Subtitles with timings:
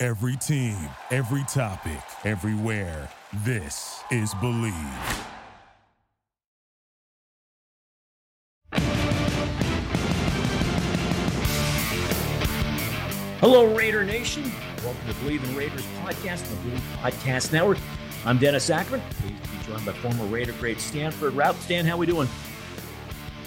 [0.00, 0.76] Every team,
[1.10, 3.08] every topic, everywhere.
[3.44, 4.72] This is Bleav.
[13.40, 14.52] Hello, Raider Nation.
[14.84, 17.78] Welcome to Bleav in Raiders podcast, the Bleav Podcast Network.
[18.24, 19.00] I'm Dennis Ackerman.
[19.10, 21.56] Pleased to be joined by former Raider great Stanford Routt.
[21.56, 22.28] Stan, how we doing?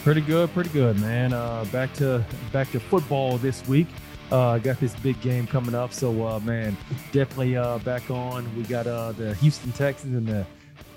[0.03, 1.31] Pretty good, pretty good, man.
[1.31, 3.87] Uh, back to back to football this week.
[4.31, 6.77] Uh, got this big game coming up, so uh, man,
[7.11, 8.47] definitely uh, back on.
[8.55, 10.45] We got uh, the Houston Texans and the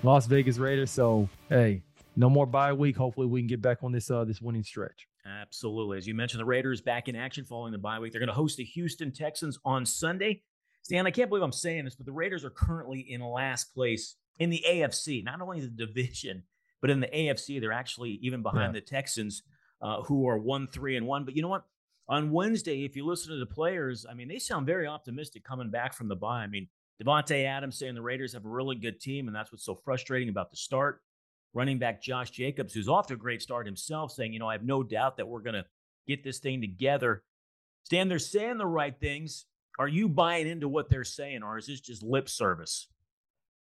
[0.05, 0.91] Las Vegas Raiders.
[0.93, 1.83] So hey,
[2.15, 2.97] no more bye week.
[2.97, 5.09] Hopefully, we can get back on this uh, this winning stretch.
[5.27, 5.99] Absolutely.
[5.99, 8.13] As you mentioned, the Raiders back in action following the bye week.
[8.13, 10.43] They're going to host the Houston Texans on Sunday.
[10.83, 14.15] Stan, I can't believe I'm saying this, but the Raiders are currently in last place
[14.39, 16.43] in the AFC, not only the division,
[16.81, 17.61] but in the AFC.
[17.61, 18.81] They're actually even behind Yeah.
[18.81, 19.43] the Texans,
[19.83, 21.25] uh, who are one, three, and one.
[21.25, 21.65] But you know what?
[22.09, 25.71] On Wednesday, if you listen to the players, I mean, they sound very optimistic coming
[25.71, 26.43] back from the bye.
[26.43, 26.69] I mean,
[27.03, 30.29] Davante Adams saying the Raiders have a really good team, and that's what's so frustrating
[30.29, 31.01] about the start.
[31.55, 34.53] Running back Josh Jacobs, who's off to a great start himself, saying, you know, I
[34.53, 35.65] have no doubt that we're going to
[36.07, 37.23] get this thing together.
[37.85, 39.47] Stan, they're saying the right things.
[39.79, 42.89] Are you buying into what they're saying, or is this just lip service?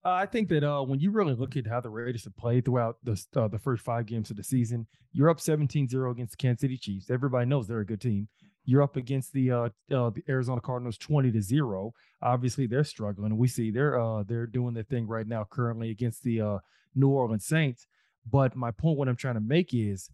[0.05, 2.65] Uh, I think that uh, when you really look at how the Raiders have played
[2.65, 6.37] throughout the uh, the first five games of the season, you're up 17-0 against the
[6.37, 7.09] Kansas City Chiefs.
[7.09, 8.27] Everybody knows they're a good team.
[8.65, 11.93] You're up against the uh, uh, the Arizona Cardinals 20 to 0.
[12.21, 13.37] Obviously, they're struggling.
[13.37, 16.57] We see they're uh, they're doing their thing right now currently against the uh,
[16.95, 17.87] New Orleans Saints.
[18.29, 20.09] But my point, what I'm trying to make is,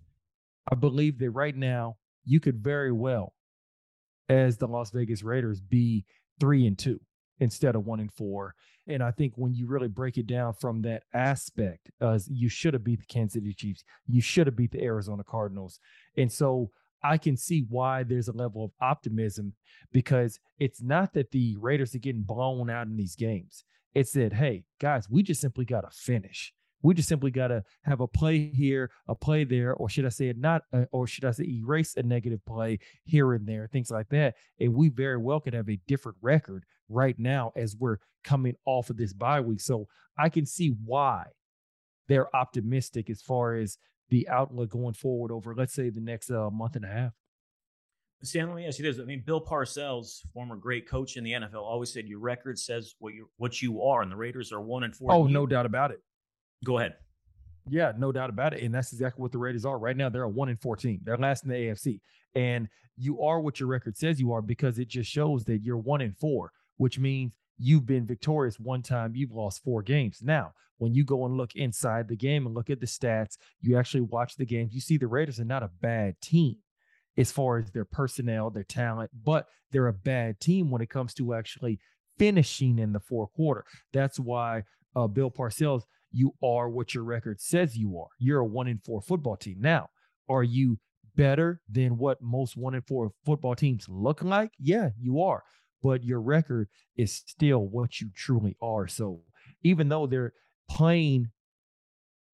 [0.71, 3.33] I believe that right now you could very well,
[4.27, 6.05] as the Las Vegas Raiders, be
[6.39, 6.99] three and two
[7.39, 8.55] instead of one and four.
[8.87, 12.73] And I think when you really break it down from that aspect, uh, you should
[12.73, 13.83] have beat the Kansas City Chiefs.
[14.07, 15.79] You should have beat the Arizona Cardinals.
[16.17, 16.71] And so
[17.03, 19.53] I can see why there's a level of optimism
[19.91, 23.63] because it's not that the Raiders are getting blown out in these games.
[23.93, 26.53] It's that, hey, guys, we just simply got to finish.
[26.81, 30.09] We just simply got to have a play here, a play there, or should I
[30.09, 33.91] say not, uh, or should I say erase a negative play here and there, things
[33.91, 34.35] like that.
[34.59, 38.89] And we very well could have a different record right now as we're coming off
[38.89, 39.61] of this bye week.
[39.61, 41.25] So I can see why
[42.07, 43.77] they're optimistic as far as
[44.09, 47.13] the outlook going forward over, let's say, the next uh, month and a half.
[48.21, 48.99] Stan, let me ask you this.
[48.99, 52.95] I mean, Bill Parcells, former great coach in the NFL, always said your record says
[52.99, 55.13] what you what you are, and the Raiders are one and four.
[55.13, 56.01] Oh, no doubt about it.
[56.65, 56.95] Go ahead.
[57.69, 58.63] Yeah, no doubt about it.
[58.63, 59.77] And that's exactly what the Raiders are.
[59.77, 61.01] Right now, they're a one and 14.
[61.03, 62.01] They're last in the AFC.
[62.35, 62.67] And
[62.97, 66.01] you are what your record says you are because it just shows that you're one
[66.01, 70.21] and four, which means you've been victorious one time, you've lost four games.
[70.23, 73.77] Now, when you go and look inside the game and look at the stats, you
[73.77, 76.55] actually watch the games, you see the Raiders are not a bad team
[77.17, 81.13] as far as their personnel, their talent, but they're a bad team when it comes
[81.15, 81.79] to actually
[82.17, 83.65] finishing in the fourth quarter.
[83.91, 84.63] That's why
[84.95, 88.07] uh, Bill Parcells, you are what your record says you are.
[88.17, 89.57] You're a one in four football team.
[89.59, 89.89] Now,
[90.29, 90.79] are you
[91.15, 94.51] better than what most one in four football teams look like?
[94.57, 95.43] Yeah, you are.
[95.81, 98.87] But your record is still what you truly are.
[98.87, 99.21] So
[99.63, 100.33] even though they're
[100.69, 101.29] playing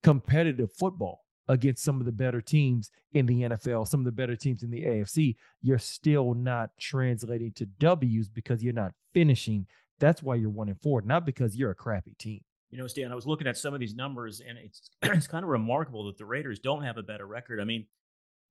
[0.03, 4.35] competitive football against some of the better teams in the NFL, some of the better
[4.35, 9.67] teams in the AFC, you're still not translating to W's because you're not finishing.
[9.99, 12.41] That's why you're one and four, not because you're a crappy team.
[12.71, 15.43] You know, Stan, I was looking at some of these numbers, and it's it's kind
[15.43, 17.61] of remarkable that the Raiders don't have a better record.
[17.61, 17.85] I mean,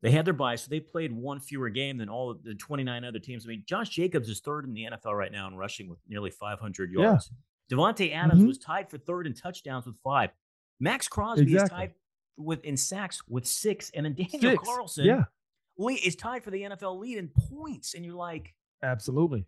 [0.04, 3.18] they had their bye, so they played one fewer game than all the 29 other
[3.18, 3.46] teams.
[3.46, 6.30] I mean, Josh Jacobs is third in the NFL right now in rushing with nearly
[6.30, 7.00] 500 Yeah.
[7.02, 7.32] yards.
[7.72, 8.46] Davante Adams Mhm.
[8.48, 10.30] was tied for third in touchdowns with five.
[10.78, 11.94] Maxx Crosby is tied
[12.36, 14.62] with in sacks with six, and then Daniel Six.
[14.62, 15.24] Carlson Yeah,
[16.02, 17.94] is tied for the NFL lead in points.
[17.94, 19.46] And you're like, absolutely.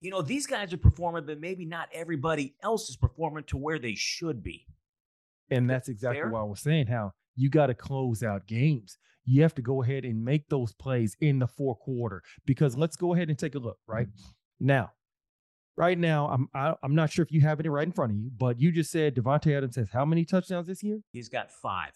[0.00, 3.78] you know, these guys are performing, but maybe not everybody else is performing to where
[3.78, 4.66] they should be.
[5.50, 6.30] And that's exactly Fair?
[6.30, 8.98] why I was saying how you got to close out games.
[9.24, 12.96] You have to go ahead and make those plays in the fourth quarter because let's
[12.96, 14.08] go ahead and take a look right
[14.58, 14.92] now.
[15.76, 18.18] Right now, I'm I, I'm not sure if you have it right in front of
[18.18, 20.98] you, but you just said Davante Adams has how many touchdowns this year?
[21.12, 21.92] He's got five.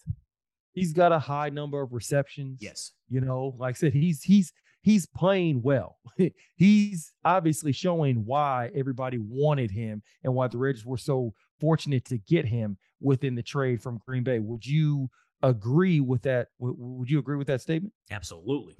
[0.72, 2.58] He's got a high number of receptions.
[2.60, 2.92] Yes.
[3.08, 4.52] You know, like I said, he's he's
[4.82, 5.98] he's playing well.
[6.56, 12.18] he's obviously showing why everybody wanted him and why the Raiders were so fortunate to
[12.18, 14.38] get him within the trade from Green Bay.
[14.38, 15.10] Would you
[15.42, 16.48] agree with that?
[16.58, 17.92] Would you agree with that statement?
[18.10, 18.76] Absolutely.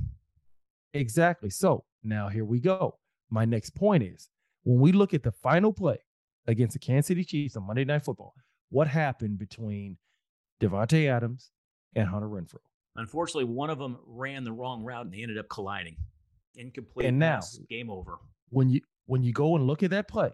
[0.95, 1.51] Exactly.
[1.51, 2.99] So now here we go.
[3.31, 4.29] My next point is
[4.65, 5.99] when we look at the final play
[6.47, 8.35] against the Kansas City Chiefs on Monday Night Football,
[8.71, 9.97] what happened between
[10.61, 11.51] Davante Adams
[11.95, 12.59] and Hunter Renfrow?
[12.97, 15.97] Unfortunately, one of them ran the wrong route and they ended up colliding.
[16.57, 17.07] Incomplete.
[17.07, 18.19] And now, pass, game over.
[18.51, 20.31] When you when you go and look at that play,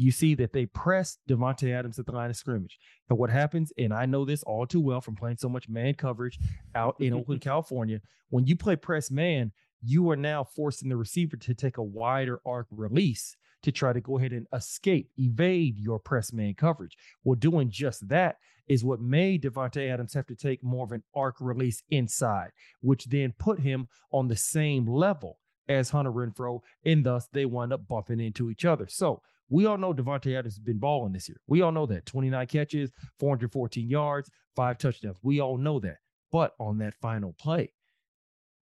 [0.00, 2.78] you see that they press Davante Adams at the line of scrimmage.
[3.10, 5.94] And what happens, and I know this all too well from playing so much man
[5.94, 6.38] coverage
[6.74, 8.00] out in Oakland, California,
[8.30, 9.52] when you play press man,
[9.82, 14.00] you are now forcing the receiver to take a wider arc release to try to
[14.00, 16.96] go ahead and escape, evade your press man coverage.
[17.22, 18.36] Well, doing just that
[18.68, 23.06] is what made Davante Adams have to take more of an arc release inside, which
[23.06, 25.38] then put him on the same level
[25.68, 28.86] as Hunter Renfrow, and thus they wind up bumping into each other.
[28.88, 29.20] So
[29.50, 31.40] we all know Davante Adams has been balling this year.
[31.46, 35.18] We all know that 29 catches, 414 yards, five touchdowns.
[35.22, 35.98] We all know that.
[36.32, 37.72] But on that final play,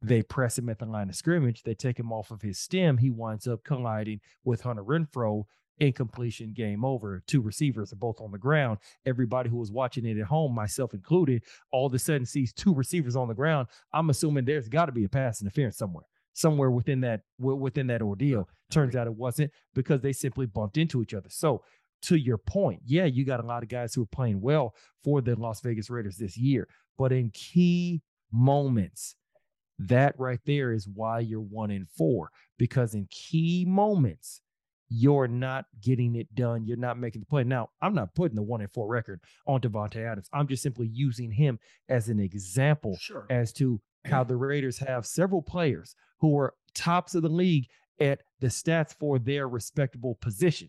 [0.00, 1.62] they press him at the line of scrimmage.
[1.62, 2.98] They take him off of his stem.
[2.98, 5.44] He winds up colliding with Hunter Renfrow.
[5.80, 7.22] Incompletion, game over.
[7.28, 8.78] Two receivers are both on the ground.
[9.06, 12.74] Everybody who was watching it at home, myself included, all of a sudden sees two
[12.74, 13.68] receivers on the ground.
[13.92, 16.04] I'm assuming there's got to be a pass interference somewhere,
[16.38, 18.48] somewhere within that within that ordeal.
[18.70, 21.28] Turns out it wasn't because they simply bumped into each other.
[21.30, 21.62] So
[22.02, 25.20] to your point, yeah, you got a lot of guys who are playing well for
[25.20, 29.16] the Las Vegas Raiders this year, but in key moments,
[29.80, 34.40] that right there is why you're one in four because in key moments,
[34.90, 36.64] you're not getting it done.
[36.64, 37.44] You're not making the play.
[37.44, 40.28] Now, I'm not putting the one in four record on Davante Adams.
[40.32, 41.58] I'm just simply using him
[41.88, 43.26] as an example sure.
[43.28, 44.28] as to how mm.
[44.28, 47.66] the Raiders have several players who are tops of the league
[48.00, 50.68] at the stats for their respectable position.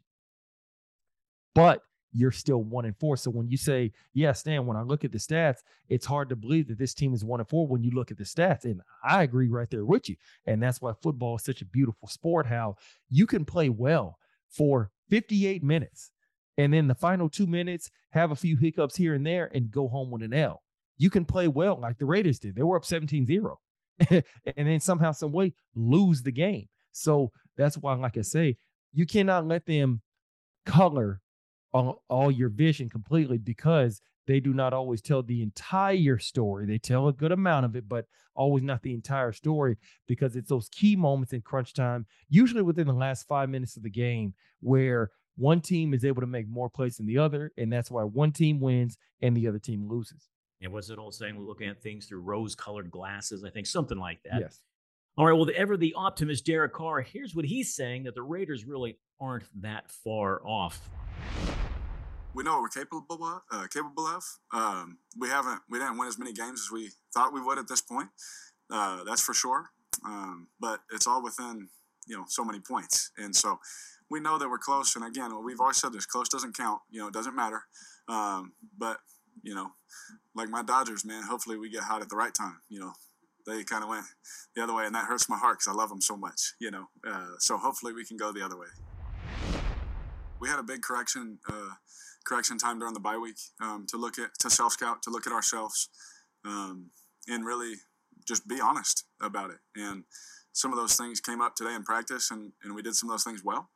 [1.54, 1.82] But
[2.12, 3.18] you're still one and four.
[3.18, 5.58] So when you say, yeah, Stan, when I look at the stats,
[5.90, 8.18] it's hard to believe that this team is one and four when you look at
[8.18, 8.66] the stats.
[8.66, 10.16] And I agree right there with you.
[10.48, 12.78] And that's why football is such a beautiful sport, how
[13.10, 14.18] you can play well
[14.50, 16.12] for 58 minutes
[16.60, 19.88] and then the final two minutes have a few hiccups here and there and go
[19.88, 20.62] home with an L.
[21.00, 22.56] You can play well like the Raiders did.
[22.56, 23.60] They were up 17 0
[24.10, 24.24] and
[24.56, 26.68] then somehow, some way lose the game.
[26.92, 28.58] So that's why, like I say,
[28.94, 30.02] you cannot let them
[30.66, 31.22] color
[31.74, 36.66] all, all your vision completely because they do not always tell the entire story.
[36.68, 38.06] They tell a good amount of it, but
[38.36, 42.88] always not the entire story because it's those key moments in crunch time, usually within
[42.88, 46.70] the last five minutes of the game, where one team is able to make more
[46.70, 47.52] plays than the other.
[47.58, 50.30] And that's why one team wins and the other team loses.
[50.62, 51.38] And what's it old saying?
[51.38, 53.44] We're looking at things through rose colored glasses.
[53.44, 54.42] I think something like that.
[54.42, 54.62] Yes.
[55.18, 55.34] All right.
[55.34, 58.98] Well, the, ever the optimist Derek Carr, here's what he's saying that the Raiders really
[59.20, 60.90] aren't that far off
[62.34, 63.42] we know what we're capable of.
[63.52, 64.24] Uh, capable of.
[64.54, 67.68] Um, we haven't we didn't win as many games as we thought we would at
[67.68, 68.10] this point.
[68.72, 69.72] Uh, that's for sure.
[70.06, 71.68] Um, but it's all within
[72.08, 73.60] you know so many points, and so
[74.10, 74.96] we know that we're close.
[74.96, 76.82] And again, we've always said this: close doesn't count.
[76.90, 77.64] You know, it doesn't matter.
[78.08, 79.00] Um, but
[79.42, 79.72] you know,
[80.40, 81.24] like my Dodgers, man.
[81.24, 82.62] Hopefully, we get hot at the right time.
[82.70, 82.94] You know,
[83.46, 84.06] they kind of went
[84.56, 86.54] the other way, and that hurts my heart because I love them so much.
[86.60, 88.68] You know, uh, so hopefully we can go the other way.
[90.40, 91.74] We had a big correction uh,
[92.26, 95.28] correction time during the bye week um, to look at to self scout to look
[95.28, 95.90] at ourselves
[96.46, 96.90] um,
[97.28, 97.76] and really
[98.26, 100.04] just be honest about it and
[100.54, 103.14] some of those things came up today in practice and, and we did some of
[103.14, 103.70] those things well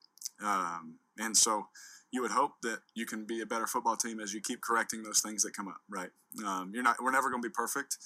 [0.43, 1.65] um, and so
[2.13, 5.03] you would hope that you can be a better football team as you keep correcting
[5.03, 6.11] those things that come up right?
[6.45, 7.97] Um, you're not we're never going to be perfect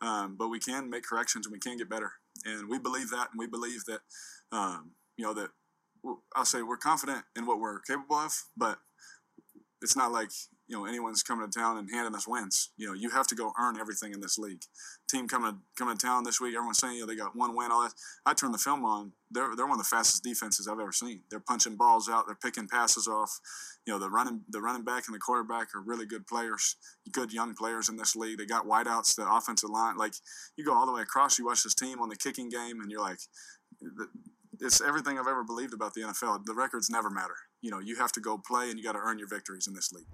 [0.00, 2.12] um, but we can make corrections and we can get better.
[2.44, 4.00] And we believe that and we believe that
[4.52, 5.50] um, you know that
[6.36, 8.78] I'll say we're confident in what we're capable of, but
[9.80, 10.30] it's not like
[10.66, 12.70] you know anyone's coming to town and handing us wins.
[12.76, 14.62] You know, you have to go earn everything in this league.
[15.08, 17.54] Team coming to, coming to town this week, everyone's saying you know they got one
[17.56, 17.70] win.
[17.70, 17.92] All that.
[18.24, 19.12] I turn the film on.
[19.30, 21.20] They're they're one of the fastest defenses I've ever seen.
[21.30, 22.26] They're punching balls out.
[22.26, 23.40] They're picking passes off.
[23.86, 26.76] You know, the running the running back and the quarterback are really good players,
[27.12, 28.38] good young players in this league.
[28.38, 29.16] They got wideouts.
[29.16, 30.14] The offensive line, like
[30.56, 31.38] you go all the way across.
[31.38, 33.18] You watch this team on the kicking game, and you're like.
[34.60, 36.44] It's everything I've ever believed about the NFL.
[36.44, 38.98] The records never matter you know, you have to go play and you got to
[38.98, 40.04] earn your victories in this league.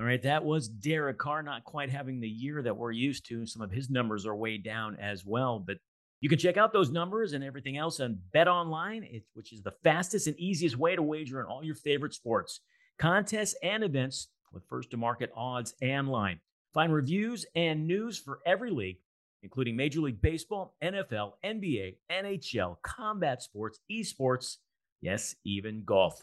[0.00, 3.44] All right, that was Derek Carr not quite having the year that we're used to.
[3.44, 5.76] Some of his numbers are way down as well, but
[6.22, 9.74] you can check out those numbers and everything else on Bet Online, which is the
[9.84, 12.60] fastest and easiest way to wager on all your favorite sports,
[12.98, 16.40] contests, and events with first to market odds and line.
[16.72, 19.00] Find reviews and news for every league
[19.42, 24.56] including Major League Baseball, NFL, NBA, NHL, combat sports, esports,
[25.00, 26.22] yes, even golf.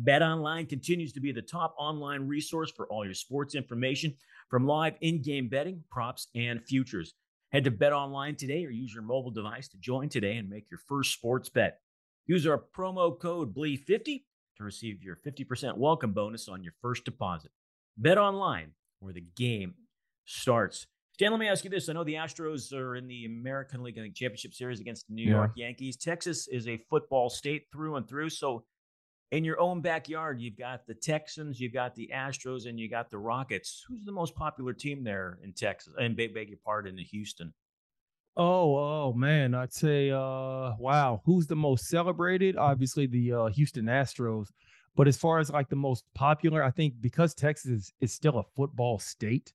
[0.00, 4.14] BetOnline continues to be the top online resource for all your sports information
[4.48, 7.14] from live in-game betting, props, and futures.
[7.50, 10.80] Head to BetOnline today or use your mobile device to join today and make your
[10.88, 11.80] first sports bet.
[12.26, 14.22] Use our promo code BLEE50
[14.56, 17.50] to receive your 50% welcome bonus on your first deposit.
[18.00, 18.68] BetOnline,
[19.00, 19.74] where the game
[20.24, 20.86] starts.
[21.18, 21.90] Dan, let me ask you this.
[21.90, 25.14] I know the Astros are in the American League I think, Championship Series against the
[25.14, 25.32] New Yeah.
[25.32, 25.96] York Yankees.
[25.98, 28.30] Texas is a football state through and through.
[28.30, 28.64] So,
[29.32, 33.10] in your own backyard, you've got the Texans, you've got the Astros, and you got
[33.10, 33.82] the Rockets.
[33.88, 35.94] Who's the most popular team there in Texas?
[35.98, 37.52] And beg, beg your pardon, in Houston.
[38.36, 42.56] Oh, oh man, I'd say uh wow, who's the most celebrated?
[42.56, 44.46] Obviously the uh Houston Astros.
[44.96, 48.38] But as far as like the most popular, I think because Texas is, is still
[48.38, 49.52] a football state,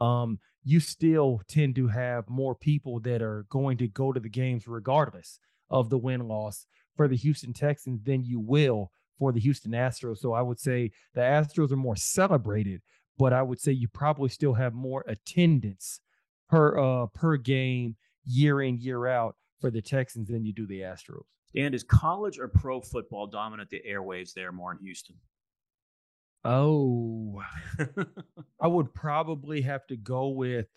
[0.00, 4.28] um, you still tend to have more people that are going to go to the
[4.28, 5.38] games regardless
[5.70, 6.66] of the win loss
[6.96, 10.18] for the Houston Texans than you will for the Houston Astros.
[10.18, 12.82] So I would say the Astros are more celebrated,
[13.18, 16.00] but I would say you probably still have more attendance
[16.48, 20.80] per uh per game year in year out for the Texans than you do the
[20.80, 21.24] Astros.
[21.54, 25.16] And is college or pro football dominant the airwaves there more in Houston?
[26.44, 27.42] Oh,
[28.60, 30.68] I would probably have to go with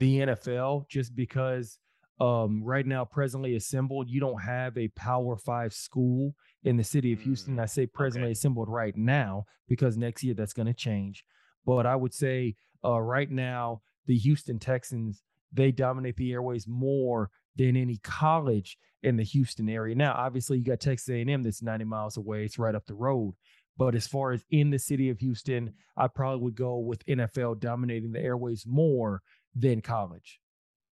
[0.00, 1.78] the NFL just because
[2.22, 7.12] um, right now, presently assembled, you don't have a Power Five school in the city
[7.12, 7.56] of Houston.
[7.56, 8.32] Mm, I say presently okay.
[8.32, 11.24] assembled right now because next year that's going to change.
[11.66, 17.28] But I would say uh, right now, the Houston Texans they dominate the airways more
[17.56, 19.96] than any college in the Houston area.
[19.96, 23.34] Now, obviously, you got Texas A&M that's 90 miles away; it's right up the road.
[23.76, 27.58] But as far as in the city of Houston, I probably would go with NFL
[27.58, 29.22] dominating the airways more
[29.56, 30.38] than college.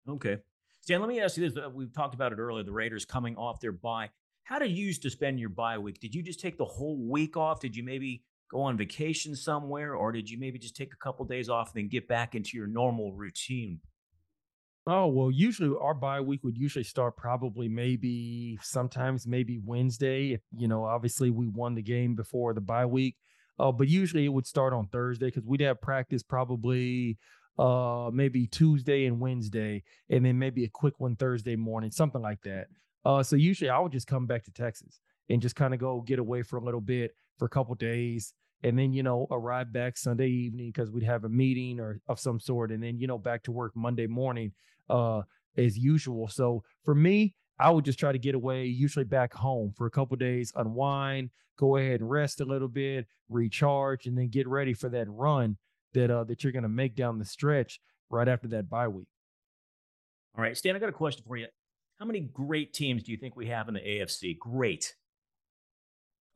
[0.09, 0.39] Okay.
[0.91, 1.57] Stan, let me ask you this.
[1.57, 2.65] Uh, We've talked about it earlier.
[2.65, 4.11] The Raiders coming off their bye.
[4.43, 6.01] How did you used to spend your bye week?
[6.01, 7.61] Did you just take the whole week off?
[7.61, 9.95] Did you maybe go on vacation somewhere?
[9.95, 12.57] Or did you maybe just take a couple days off and then get back into
[12.57, 13.79] your normal routine?
[14.85, 20.33] Oh, well, usually our bye week would usually start probably maybe sometimes maybe Wednesday.
[20.33, 23.15] If, you know, obviously we won the game before the bye week.
[23.61, 27.17] Uh, but usually it would start on Thursday because we'd have practice probably
[27.59, 32.43] uh maybe Tuesday and Wednesday, and then maybe a quick one Thursday morning, something like
[32.43, 32.67] that.
[33.05, 36.01] Uh so usually I would just come back to Texas and just kind of go
[36.01, 39.73] get away for a little bit for a couple days and then you know arrive
[39.73, 43.07] back Sunday evening because we'd have a meeting or of some sort, and then you
[43.07, 44.53] know back to work Monday morning
[44.89, 45.23] uh,
[45.57, 46.29] as usual.
[46.29, 49.91] So for me, I would just try to get away, usually back home for a
[49.91, 54.75] couple days, unwind, go ahead and rest a little bit, recharge, and then get ready
[54.75, 55.57] for that run
[55.95, 57.81] that uh, that you're going to make down the stretch
[58.11, 59.09] right after that bye week.
[60.37, 61.47] All right, Stan, I got a question for you.
[61.99, 64.39] How many great teams do you think we have in the AFC?
[64.39, 64.95] Great.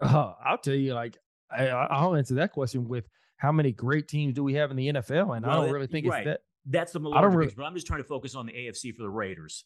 [0.00, 1.16] Uh, I'll tell you, like
[1.50, 4.76] I, I- I'll answer that question with how many great teams do we have in
[4.76, 6.26] the NFL, and I don't really think right.
[6.26, 6.40] it's that.
[6.66, 9.02] That's the don't larger really- but I'm just trying to focus on the AFC for
[9.02, 9.64] the Raiders.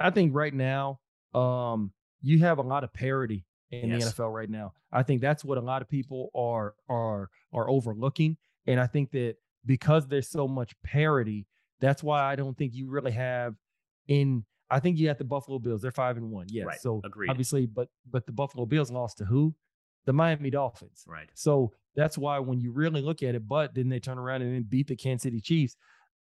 [0.00, 0.98] I think right now,
[1.34, 4.12] um, you have a lot of parity in Yes.
[4.12, 4.72] the NFL right now.
[4.92, 9.10] I think that's what a lot of people are are are overlooking, and I think
[9.12, 11.46] that because there's so much parity,
[11.80, 13.54] that's why I don't think you really have
[14.08, 14.44] in.
[14.70, 15.82] I think you have the Buffalo Bills.
[15.82, 16.46] They're five and one.
[16.48, 16.66] Yes.
[16.66, 16.80] Right.
[16.80, 17.30] So Agreed.
[17.30, 19.54] obviously, but but the Buffalo Bills lost to who?
[20.06, 21.04] The Miami Dolphins.
[21.06, 21.28] Right.
[21.34, 24.54] So that's why when you really look at it, but then they turn around and
[24.54, 25.76] then beat the Kansas City Chiefs.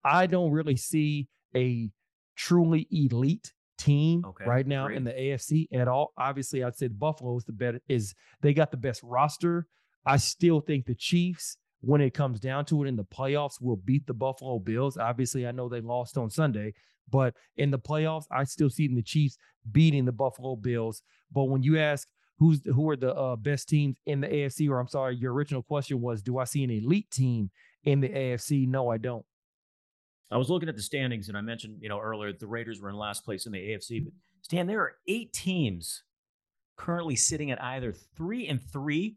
[0.04, 1.90] I don't really see a
[2.36, 4.96] truly elite team Okay, right now agreed.
[4.98, 6.12] in the AFC at all.
[6.18, 9.66] Obviously, I'd say the Buffalo is the better is they got the best roster.
[10.04, 13.76] I still think the Chiefs, when it comes down to it in the playoffs, will
[13.76, 14.96] beat the Buffalo Bills.
[14.96, 16.74] Obviously, I know they lost on Sunday,
[17.10, 19.36] but in the playoffs, I still see the Chiefs
[19.70, 21.02] beating the Buffalo Bills.
[21.30, 22.08] But when you ask
[22.38, 25.62] who's who are the uh, best teams in the AFC, or I'm sorry, your original
[25.62, 27.50] question was, do I see an elite team
[27.84, 28.66] in the AFC?
[28.66, 29.24] No, I don't.
[30.30, 32.88] I was looking at the standings, and I mentioned, you know, earlier the Raiders were
[32.88, 34.04] in last place in the AFC.
[34.04, 36.04] But Stan, there are eight teams
[36.76, 39.16] currently sitting at either three and three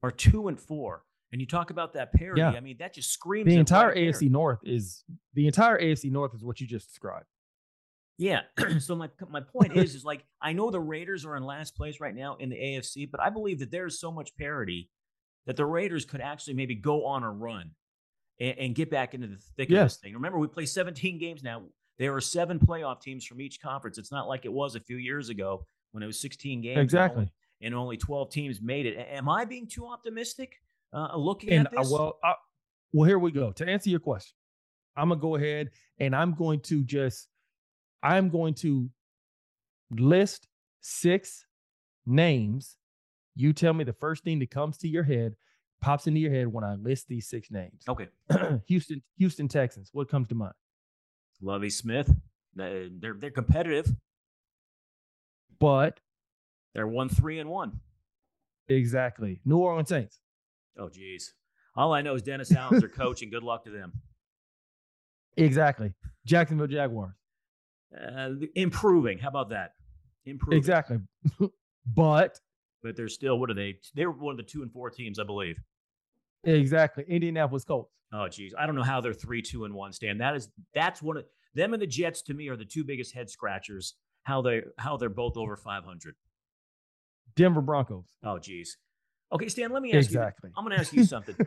[0.00, 1.04] or two and four.
[1.32, 2.40] And you talk about that parity.
[2.42, 2.50] Yeah.
[2.50, 4.12] I mean, that just screams The entire there.
[4.12, 5.02] AFC North is
[5.34, 7.24] the entire AFC North is what you just described.
[8.18, 8.42] Yeah.
[8.78, 12.00] so my my point is, is like I know the Raiders are in last place
[12.00, 14.90] right now in the AFC, but I believe that there's so much parity
[15.46, 17.70] that the Raiders could actually maybe go on a run
[18.38, 20.12] and, and get back into the thick of this thing.
[20.12, 21.62] Remember, we play 17 games now.
[21.98, 23.96] There are seven playoff teams from each conference.
[23.98, 26.76] It's not like it was a few years ago when it was 16 games.
[26.76, 27.20] and Exactly.
[27.22, 28.96] only- And only 12 teams made it.
[28.98, 30.56] Am I being too optimistic
[30.92, 31.90] uh, looking And at uh, this?
[31.90, 32.34] well, uh,
[32.92, 33.52] well, here we go.
[33.52, 34.34] To answer your question,
[34.96, 37.28] I'm gonna go ahead and I'm going to just
[38.02, 38.90] I'm going to
[39.90, 40.48] list
[40.80, 41.46] six
[42.06, 42.76] names.
[43.34, 45.34] You tell me the first thing that comes to your head,
[45.80, 47.82] pops into your head when I list these six names.
[47.88, 48.08] Okay.
[48.66, 49.90] Houston, Houston Texans.
[49.92, 50.54] What comes to mind?
[51.40, 52.12] Lovie Smith.
[52.54, 53.90] They're they're competitive.
[55.58, 56.00] But
[56.74, 57.80] they're one three and one.
[58.68, 59.40] Exactly.
[59.44, 60.20] New Orleans Saints.
[60.78, 61.34] Oh, geez.
[61.76, 63.92] All I know is Dennis Allen's their coach, and good luck to them.
[65.36, 65.92] Exactly.
[66.26, 67.14] Jacksonville Jaguars.
[67.96, 69.18] Uh, improving.
[69.18, 69.72] How about that?
[70.24, 70.58] Improving.
[70.58, 70.98] Exactly.
[71.86, 72.38] but
[72.82, 73.78] but they're still what are they?
[73.94, 75.56] They're one of the two and four teams, I believe.
[76.44, 77.04] Exactly.
[77.08, 77.92] Indianapolis Colts.
[78.12, 78.54] Oh, geez.
[78.58, 79.92] I don't know how they're three, two, and one.
[79.92, 80.20] stand.
[80.20, 81.24] That is that's one of
[81.54, 83.94] them and the Jets to me are the two biggest head scratchers.
[84.24, 86.14] How they how they're both over five hundred.
[87.34, 88.04] Denver Broncos.
[88.22, 88.76] Oh, geez.
[89.32, 89.70] Okay, Stan.
[89.72, 90.50] Let me ask exactly.
[90.50, 90.54] you.
[90.56, 91.36] I'm going to ask you something.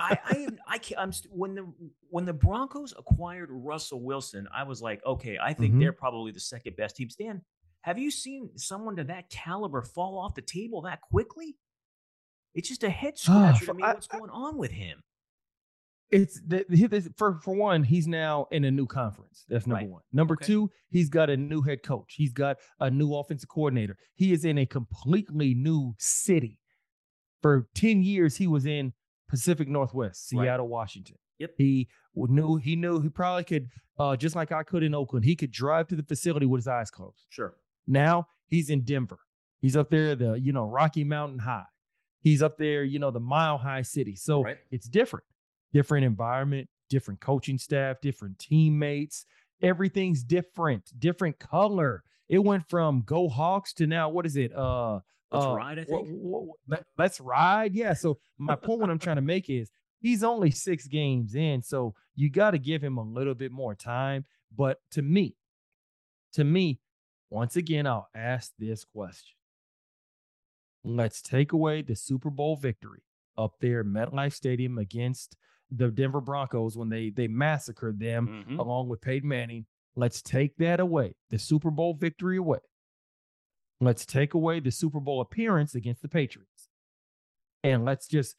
[0.00, 1.66] I, I, am, I can't, I'm st- when the
[2.10, 5.80] when the Broncos acquired Russell Wilson, I was like, okay, I think mm-hmm.
[5.80, 7.08] they're probably the second best team.
[7.08, 7.42] Stan,
[7.82, 11.56] have you seen someone to that caliber fall off the table that quickly?
[12.54, 13.82] It's just a head ah, scratcher to me.
[13.82, 15.00] I, what's going on with him?
[16.10, 19.44] It's the, for for one, he's now in a new conference.
[19.48, 19.90] That's number right.
[19.90, 20.02] one.
[20.12, 20.46] Number okay.
[20.46, 22.14] two, he's got a new head coach.
[22.16, 23.96] He's got a new offensive coordinator.
[24.14, 26.60] He is in a completely new city.
[27.46, 28.92] For ten years, he was in
[29.28, 30.72] Pacific Northwest, Seattle, right.
[30.72, 31.14] Washington.
[31.38, 31.50] Yep.
[31.56, 31.86] He
[32.16, 33.68] knew he knew he probably could,
[34.00, 35.24] uh, just like I could in Oakland.
[35.24, 37.24] He could drive to the facility with his eyes closed.
[37.28, 37.54] Sure.
[37.86, 39.20] Now he's in Denver.
[39.60, 41.66] He's up there, the you know Rocky Mountain High.
[42.20, 44.16] He's up there, you know, the Mile High City.
[44.16, 44.58] So right.
[44.72, 45.26] it's different,
[45.72, 49.24] different environment, different coaching staff, different teammates.
[49.62, 52.02] Everything's different, different color.
[52.28, 54.52] It went from Go Hawks to now what is it?
[54.52, 54.98] Uh,
[55.30, 56.08] Let's uh, ride, I think.
[56.68, 57.74] let, us ride.
[57.74, 57.94] Yeah.
[57.94, 61.62] So my point what I'm trying to make is he's only six games in.
[61.62, 64.24] So you got to give him a little bit more time.
[64.56, 65.34] But to me,
[66.34, 66.80] to me,
[67.30, 69.36] once again, I'll ask this question.
[70.84, 73.02] Let's take away the Super Bowl victory
[73.36, 75.36] up there at MetLife Stadium against
[75.70, 78.60] the Denver Broncos when they they massacred them mm-hmm.
[78.60, 79.66] along with Peyton Manning.
[79.96, 82.58] Let's take that away, the Super Bowl victory away.
[83.80, 86.68] Let's take away the Super Bowl appearance against the Patriots.
[87.62, 88.36] And let's just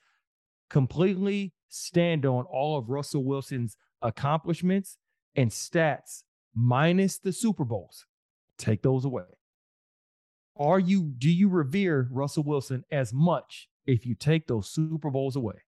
[0.70, 4.98] completely stand on all of Russell Wilson's accomplishments
[5.36, 6.24] and stats
[6.56, 8.06] minus the Super Bowls.
[8.58, 9.24] Take those away.
[10.60, 15.36] Are you do you revere Russell Wilson as much if you take those Super Bowls
[15.36, 15.62] away?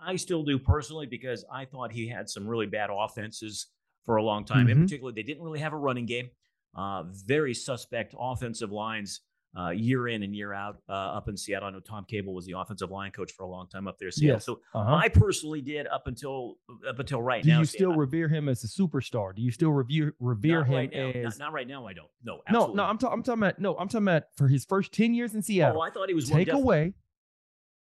[0.00, 3.66] I still do personally because I thought he had some really bad offenses
[4.04, 4.66] for a long time.
[4.66, 4.70] Mm-hmm.
[4.70, 6.30] In particular, they didn't really have a running game.
[6.74, 9.20] Uh, very suspect offensive lines
[9.58, 11.68] uh, year in and year out uh, up in Seattle.
[11.68, 14.10] I know Tom Cable was the offensive line coach for a long time up there.
[14.10, 14.36] Seattle.
[14.36, 14.46] Yes.
[14.46, 14.94] So uh-huh.
[14.94, 16.56] I personally did up until
[16.88, 17.56] up until right Do now.
[17.56, 19.34] Do you still revere him as a superstar?
[19.34, 21.38] Do you still revere revere not him right as?
[21.38, 21.86] Not, not, right now.
[21.86, 22.08] I don't.
[22.24, 22.40] No.
[22.46, 22.76] Absolutely.
[22.76, 22.82] No.
[22.82, 22.88] No.
[22.88, 23.58] I'm, ta- I'm talking about.
[23.58, 23.76] No.
[23.76, 25.78] I'm talking about for his first ten years in Seattle.
[25.78, 26.94] Oh, I thought he was take away.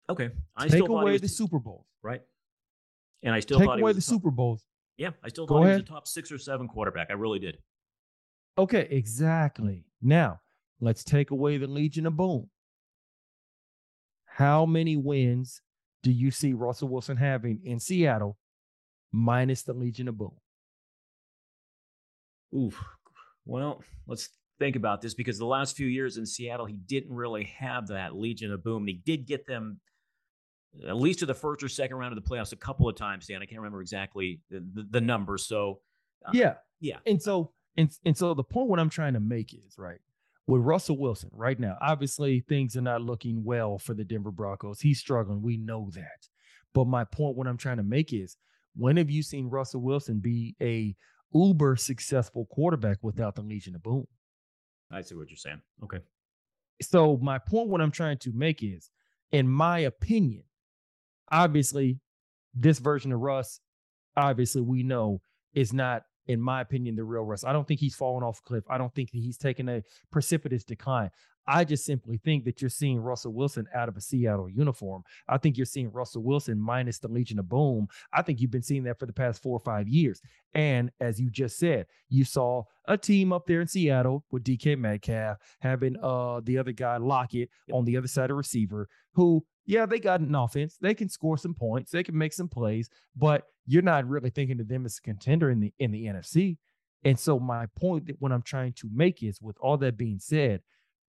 [0.09, 0.31] Okay.
[0.57, 1.85] I take away the Super Bowls.
[2.01, 2.21] Right.
[3.23, 4.65] And I still take thought away the top, Super Bowls.
[4.97, 5.81] Yeah, I still thought Go he ahead.
[5.81, 7.07] was a top six or seven quarterback.
[7.09, 7.57] I really did.
[8.57, 9.85] Okay, exactly.
[10.01, 10.39] Now,
[10.79, 12.49] let's take away the Legion of Boom.
[14.25, 15.61] How many wins
[16.01, 18.37] do you see Russell Wilson having in Seattle
[19.11, 20.33] minus the Legion of Boom?
[22.55, 22.83] Oof.
[23.45, 27.45] Well, let's think about this because the last few years in Seattle, he didn't really
[27.57, 28.83] have that Legion of Boom.
[28.83, 29.79] And he did get them
[30.87, 33.27] at least to the first or second round of the playoffs a couple of times,
[33.27, 33.41] Dan.
[33.41, 35.37] I can't remember exactly the, the, the number.
[35.37, 35.79] So,
[36.25, 36.55] uh, yeah.
[36.79, 36.97] Yeah.
[37.05, 39.99] And so and and so the point what I'm trying to make is right
[40.47, 41.77] with Russell Wilson right now.
[41.81, 44.81] Obviously, things are not looking well for the Denver Broncos.
[44.81, 45.41] He's struggling.
[45.41, 46.27] We know that.
[46.73, 48.35] But my point, what I'm trying to make is,
[48.75, 50.95] when have you seen Russell Wilson be a
[51.33, 54.05] uber successful quarterback without the Legion of Boom?
[54.91, 55.61] I see what you're saying.
[55.83, 55.99] Okay.
[56.81, 58.89] So my point, what I'm trying to make is,
[59.31, 60.43] in my opinion,
[61.31, 61.99] obviously,
[62.53, 63.59] this version of Russ,
[64.17, 65.21] obviously, we know
[65.53, 67.43] is not in my opinion, the real Russ.
[67.43, 68.63] I don't think he's fallen off a cliff.
[68.69, 71.11] I don't think he's taken a precipitous decline.
[71.47, 75.03] I just simply think that you're seeing Russell Wilson out of a Seattle uniform.
[75.27, 77.87] I think you're seeing Russell Wilson minus the Legion of Boom.
[78.13, 80.21] I think you've been seeing that for the past four or five years.
[80.53, 84.77] And as you just said, you saw a team up there in Seattle with DK
[84.77, 89.85] Metcalf having uh the other guy Lockett on the other side of receiver, who yeah,
[89.85, 90.77] they got an offense.
[90.81, 91.91] They can score some points.
[91.91, 95.49] They can make some plays, but you're not really thinking of them as a contender
[95.49, 96.57] in the in the NFC.
[97.05, 100.19] And so my point that what I'm trying to make is with all that being
[100.19, 100.61] said,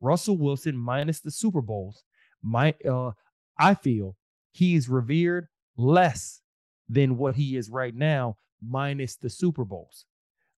[0.05, 2.05] Russell Wilson minus the Super Bowls,
[2.43, 3.13] my uh
[3.59, 4.17] I feel
[4.53, 6.43] he is revered less
[6.89, 10.05] than what he is right now, minus the Super Bowls.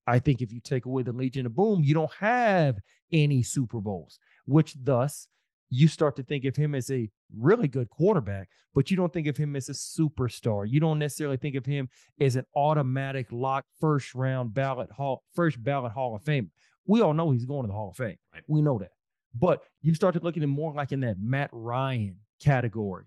[0.06, 2.78] I think if you take away the Legion of Boom, you don't have
[3.12, 5.28] any Super Bowls, which thus
[5.70, 9.26] you start to think of him as a really good quarterback, but you don't think
[9.26, 10.64] of him as a superstar.
[10.68, 11.88] You don't necessarily think of him
[12.20, 16.50] as an automatic lock first round ballot hall, first ballot Hall of Fame.
[16.86, 18.16] We all know he's going to the Hall of Fame.
[18.32, 18.44] Right.
[18.46, 18.90] We know that.
[19.34, 23.04] But you start to look at him more like in that Matt Ryan category.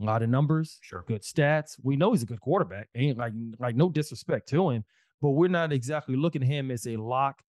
[0.00, 1.76] A lot of numbers, sure, good stats.
[1.82, 2.88] We know he's a good quarterback.
[2.94, 4.84] Ain't like like no disrespect to him,
[5.20, 7.42] but we're not exactly looking at him as a lock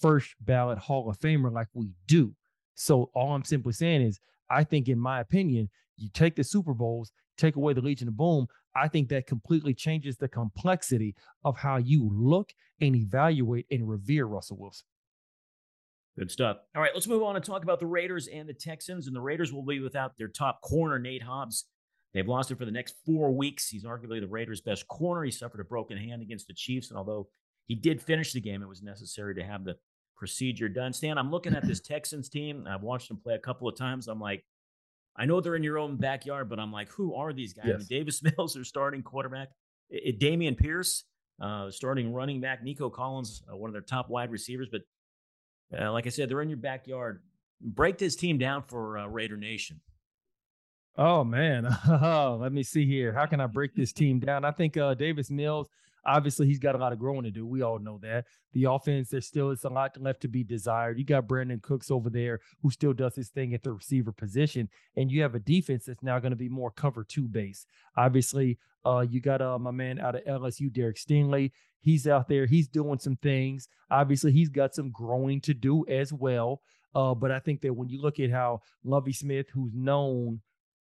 [0.00, 2.34] first ballot Hall of Famer like we do.
[2.74, 6.74] So all I'm simply saying is, I think, in my opinion, you take the Super
[6.74, 8.46] Bowls, take away the Legion of Boom.
[8.74, 11.14] I think that completely changes the complexity
[11.44, 14.86] of how you look and evaluate and revere Russell Wilson.
[16.18, 16.58] Good stuff.
[16.74, 19.06] All right, let's move on and talk about the Raiders and the Texans.
[19.06, 21.66] And the Raiders will be without their top corner, Nate Hobbs.
[22.12, 23.68] They've lost him for the next four weeks.
[23.68, 25.22] He's arguably the Raiders' best corner.
[25.22, 27.28] He suffered a broken hand against the Chiefs, and although
[27.68, 29.76] he did finish the game, it was necessary to have the
[30.16, 30.92] procedure done.
[30.92, 32.66] Stan, I'm looking at this Texans team.
[32.68, 34.08] I've watched them play a couple of times.
[34.08, 34.44] I'm like,
[35.16, 37.66] I know they're in your own backyard, but I'm like, who are these guys?
[37.66, 37.74] Yes.
[37.74, 39.50] I mean, Davis Mills, their starting quarterback.
[39.88, 41.04] It, Dameon Pierce,
[41.40, 42.62] uh, starting running back.
[42.62, 44.68] Nico Collins, uh, one of their top wide receivers.
[44.70, 44.82] But
[45.78, 47.22] uh, like I said, they're in your backyard.
[47.60, 49.80] Break this team down for uh, Raider Nation.
[50.96, 53.12] Oh man, oh, let me see here.
[53.12, 54.44] How can I break this team down?
[54.44, 55.66] I think uh, Davis Mills.
[56.06, 57.46] Obviously, he's got a lot of growing to do.
[57.46, 58.24] We all know that.
[58.54, 60.98] The offense, there still is a lot left to be desired.
[60.98, 64.68] You got Brandin Cooks over there who still does his thing at the receiver position,
[64.96, 67.66] and you have a defense that's now going to be more cover two base.
[67.96, 71.52] Obviously, uh, you got uh, my man out of LSU, Derek Stingley.
[71.80, 72.46] He's out there.
[72.46, 73.68] He's doing some things.
[73.90, 76.60] Obviously, he's got some growing to do as well.
[76.94, 80.40] Uh, but I think that when you look at how Lovie Smith, who's known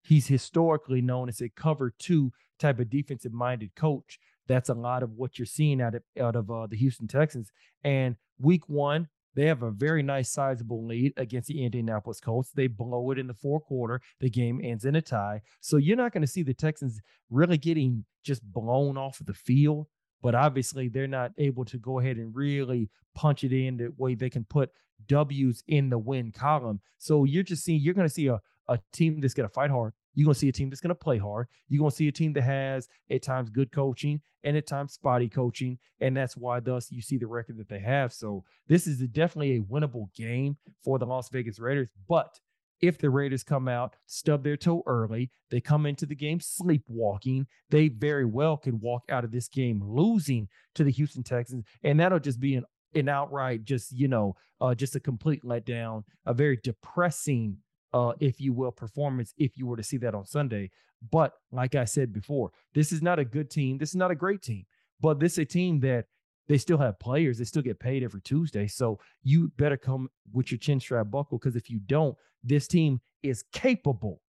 [0.03, 4.19] he's historically known as a cover two type of defensive minded coach.
[4.47, 7.51] That's a lot of what you're seeing out of out of uh, the Houston Texans.
[7.84, 12.51] And week one, they have a very nice sizable lead against the Indianapolis Colts.
[12.51, 14.01] They blow it in the fourth quarter.
[14.19, 15.41] The game ends in a tie.
[15.62, 19.34] So you're not going to see the Texans really getting just blown off of the
[19.34, 19.88] field.
[20.23, 24.15] But obviously, they're not able to go ahead and really punch it in the way
[24.15, 24.71] they can put
[25.07, 26.79] W's in the win column.
[26.97, 29.69] So you're just seeing, you're going to see a, a team that's going to fight
[29.69, 29.93] hard.
[30.15, 31.47] You're going to see a team that's going to play hard.
[31.67, 34.93] You're going to see a team that has at times good coaching and at times
[34.93, 35.77] spotty coaching.
[35.99, 38.13] And that's why, thus, you see the record that they have.
[38.13, 41.89] So this is definitely a winnable game for the Las Vegas Raiders.
[42.07, 42.39] But
[42.83, 47.47] if the Raiders come out, stub their toe early, they come into the game sleepwalking,
[47.69, 51.63] they very well could walk out of this game losing to the Houston Texans.
[51.83, 52.65] And that'll just be an
[52.95, 57.57] an outright just you know uh, just a complete letdown a very depressing
[57.93, 60.71] uh, if you will, performance if you were to see that on Sunday.
[61.11, 63.77] But like I said before, this is not a good team.
[63.77, 64.65] This is not a great team,
[64.99, 66.05] but this is a team that
[66.47, 67.38] they still have players.
[67.38, 68.67] They still get paid every Tuesday.
[68.67, 72.99] So you better come with your chin strap buckle because if you don't, this team
[73.21, 74.21] is capable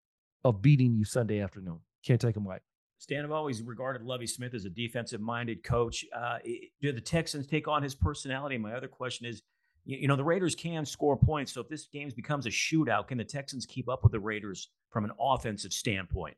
[0.45, 1.81] of beating you Sunday afternoon.
[2.05, 2.63] Can't take them light.
[2.99, 6.05] Stan, I've always regarded Lovie Smith as a defensive minded coach.
[6.15, 6.39] Uh,
[6.81, 8.59] do the Texans take on his personality?
[8.59, 9.43] My other question is
[9.85, 11.53] you know the Raiders can score points.
[11.53, 14.69] So if this game becomes a shootout, can the Texans keep up with the Raiders
[14.91, 16.37] from an offensive standpoint?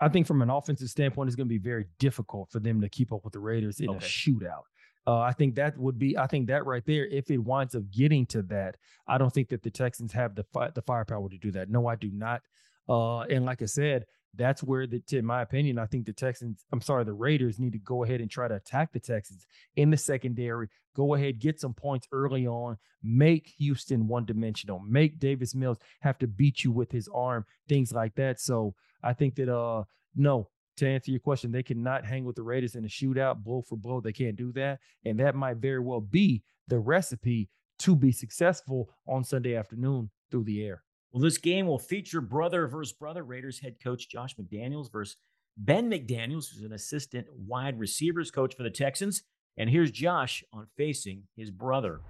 [0.00, 2.88] I think from an offensive standpoint, it's going to be very difficult for them to
[2.88, 3.98] keep up with the Raiders in okay.
[3.98, 4.62] a shootout.
[5.06, 6.18] Uh, I think that would be.
[6.18, 9.48] I think that right there, if it winds up getting to that, I don't think
[9.50, 11.70] that the Texans have the fi- the firepower to do that.
[11.70, 12.42] No, I do not.
[12.88, 14.04] Uh, and like I said,
[14.36, 17.72] that's where the, in my opinion, I think the Texans, I'm sorry, the Raiders need
[17.72, 19.46] to go ahead and try to attack the Texans
[19.76, 20.68] in the secondary.
[20.94, 26.18] Go ahead, get some points early on, make Houston one dimensional, make Davis Mills have
[26.18, 28.40] to beat you with his arm, things like that.
[28.40, 32.42] So I think that, uh, no, to answer your question, they cannot hang with the
[32.42, 34.00] Raiders in a shootout, blow for blow.
[34.00, 34.80] They can't do that.
[35.04, 37.48] And that might very well be the recipe
[37.80, 40.82] to be successful on Sunday afternoon through the air.
[41.16, 45.16] Well, this game will feature brother versus brother Raiders head coach Josh McDaniels versus
[45.56, 49.22] Ben McDaniels, who's an assistant wide receivers coach for the Texans.
[49.56, 52.00] And here's Josh on facing his brother.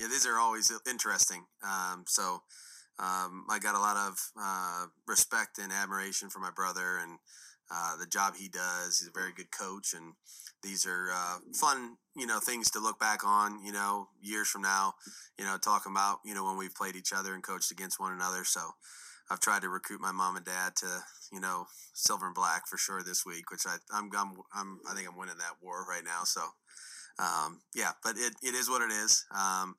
[0.00, 1.44] Yeah, these are always interesting.
[1.64, 2.42] Um, so
[2.98, 7.20] um, I got a lot of uh, respect and admiration for my brother and
[7.70, 8.98] uh, the job he does.
[8.98, 10.14] He's a very good coach, and
[10.62, 14.62] these are uh, fun, you know, things to look back on, you know, years from
[14.62, 14.94] now,
[15.38, 18.12] you know, talking about, you know, when we've played each other and coached against one
[18.12, 18.44] another.
[18.44, 18.60] So
[19.30, 20.86] I've tried to recruit my mom and dad to,
[21.32, 24.94] you know, silver and black for sure this week, which I, I'm, I'm, I'm I
[24.94, 26.24] think I'm winning that war right now.
[26.24, 26.42] So,
[27.18, 29.24] um, yeah, but it, it is what it is.
[29.36, 29.76] Um,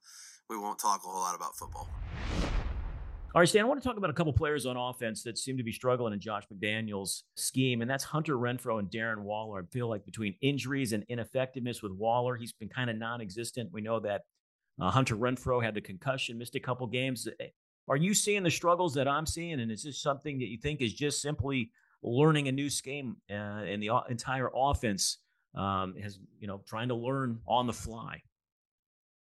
[0.50, 1.88] we won't talk a whole lot about football.
[3.38, 5.58] All right, Stan, I want to talk about a couple players on offense that seem
[5.58, 9.62] to be struggling in Josh McDaniels' scheme, and that's Hunter Renfrow and Darren Waller.
[9.62, 13.70] I feel like between injuries and ineffectiveness with Waller, he's been kind of non existent.
[13.72, 14.22] We know that
[14.82, 17.28] uh, Hunter Renfrow had the concussion, missed a couple games.
[17.40, 17.50] Eh,
[17.88, 19.60] are you seeing the struggles that I'm seeing?
[19.60, 21.70] And is this something that you think is just simply
[22.02, 25.20] learning a new scheme uh, and the entire offense
[25.54, 28.20] um, has, you know, trying to learn on the fly?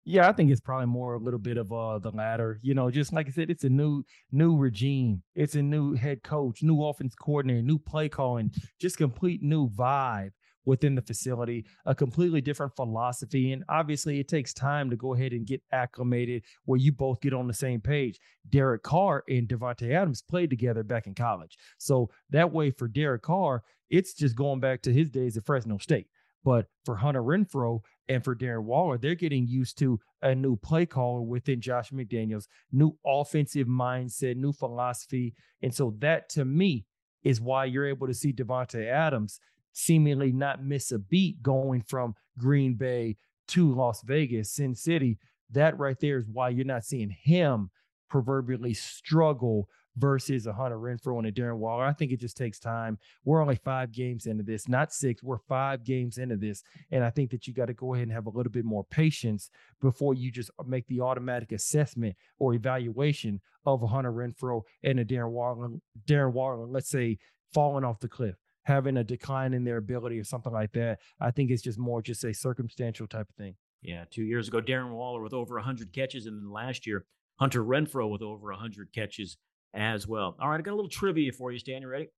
[0.09, 2.59] Yeah, I think it's probably more a little bit of uh the latter.
[2.61, 5.21] You know, just like I said, it's a new new regime.
[5.35, 10.31] It's a new head coach, new offense coordinator, new play calling, just complete new vibe
[10.63, 13.51] within the facility, a completely different philosophy.
[13.51, 17.33] And obviously, it takes time to go ahead and get acclimated where you both get
[17.33, 18.17] on the same page.
[18.47, 21.57] Derek Carr and Davante Adams played together back in college.
[21.79, 25.77] So that way for Derek Carr, it's just going back to his days at Fresno
[25.79, 26.07] State.
[26.47, 30.85] But for Hunter Renfrow and for Darren Waller, they're getting used to a new play
[30.85, 35.33] caller within Josh McDaniels, new offensive mindset, new philosophy.
[35.61, 36.85] And so that to me
[37.21, 39.41] is why you're able to see Davante Adams
[39.73, 43.17] seemingly not miss a beat going from Green Bay
[43.49, 45.17] to Las Vegas, Sin City.
[45.51, 47.71] That right there is why you're not seeing him
[48.09, 51.83] proverbially struggle versus a Hunter Renfrow and a Darren Waller.
[51.83, 52.97] I think it just takes time.
[53.25, 55.23] We're only five games into this, not six.
[55.23, 56.63] We're five games into this.
[56.91, 58.83] And I think that you got to go ahead and have a little bit more
[58.85, 59.49] patience
[59.81, 64.99] before you just uh, make the automatic assessment or evaluation of a Hunter Renfrow and
[64.99, 65.69] a Darren Waller,
[66.05, 67.17] Darren Waller, let's say
[67.53, 68.35] falling off the cliff.
[68.63, 72.01] Having a decline in their ability or something like that, I think it's just more
[72.01, 73.55] just a circumstantial type of thing.
[73.81, 77.05] Yeah, two years ago, Darren Waller with over 100 catches, and then last year,
[77.39, 79.37] Hunter Renfrow with over 100 catches
[79.73, 80.35] as well.
[80.39, 81.81] All right, I got a little trivia for you, Stan.
[81.81, 82.09] You ready?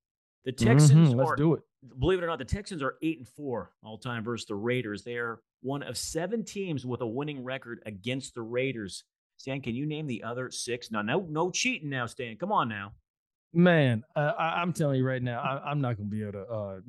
[0.46, 1.62] The Texans mm-hmm, let's are, do it.
[2.00, 5.04] Believe it or not, the Texans are eight and four all time versus the Raiders.
[5.04, 9.04] They are one of seven teams with a winning record against the Raiders.
[9.38, 10.92] Stan, can you name the other six?
[10.92, 12.38] No, no, no cheating now, Stan.
[12.38, 12.94] Come on now.
[13.52, 16.34] Man, uh, I, am telling you right now, I, am not going to be able
[16.34, 16.80] to uh,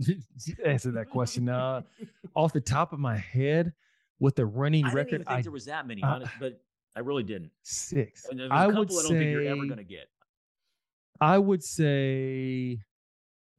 [0.66, 1.48] answer that question.
[1.48, 1.82] Uh,
[2.34, 3.72] off the top of my head,
[4.20, 6.60] with the running I record, I think there was that many, honest, but
[6.94, 7.50] I really didn't.
[7.62, 8.26] Six.
[8.50, 10.08] I would say, I don't think you're ever going to get.
[11.20, 12.80] I would say,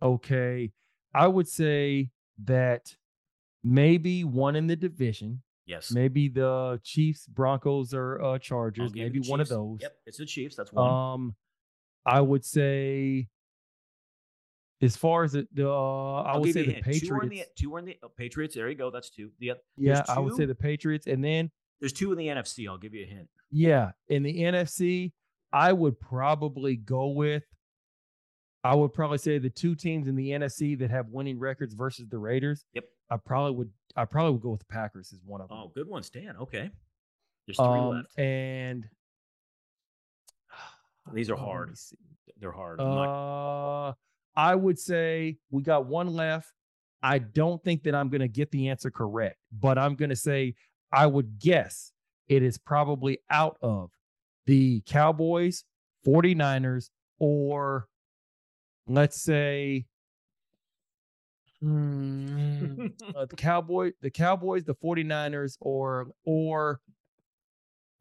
[0.02, 0.72] okay,
[1.14, 2.10] I would say
[2.46, 2.96] that
[3.64, 5.42] maybe one in the division.
[5.66, 5.92] Yes.
[5.92, 8.94] Maybe the Chiefs, Broncos, or uh, Chargers.
[8.94, 9.80] Maybe one of those.
[9.82, 10.56] Yep, it's the Chiefs.
[10.56, 10.92] That's one.
[10.92, 11.36] Um,
[12.06, 13.28] I would say,
[14.82, 17.08] as far as the, uh, I would say the Patriots.
[17.08, 18.56] Two are in the, two are in the oh, Patriots.
[18.56, 18.90] There you go.
[18.90, 19.30] That's two.
[19.40, 22.68] The, yeah, two, I would say the Patriots, and then there's two in the NFC.
[22.68, 23.30] I'll give you a hint.
[23.52, 25.12] Yeah, in the NFC,
[25.54, 27.44] I would probably go with
[28.64, 32.08] I would probably say the two teams in the NFC that have winning records versus
[32.08, 32.64] the Raiders.
[32.74, 32.86] Yep.
[33.10, 35.58] I probably would I probably would go with the Packers as one of them.
[35.58, 36.36] Oh, good one, Stan.
[36.38, 36.70] Okay.
[37.48, 38.20] There's three um, left.
[38.20, 38.86] And
[41.14, 41.76] these are oh, hard.
[42.40, 42.80] They're hard.
[42.80, 43.98] Uh, not...
[44.36, 46.54] I would say we got one left.
[47.04, 50.16] I don't think that I'm going to get the answer correct, but I'm going to
[50.16, 50.54] say
[50.92, 51.92] I would guess
[52.28, 53.90] it is probably out of
[54.46, 55.64] the Cowboys,
[56.06, 57.88] 49ers, or
[58.88, 59.86] let's say
[61.62, 66.82] hmm, uh, the Cowboy, the Cowboys, the 49ers, or or